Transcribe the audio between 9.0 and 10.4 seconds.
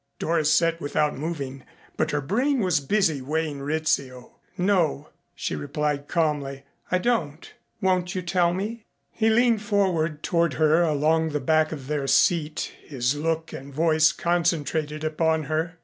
He leaned forward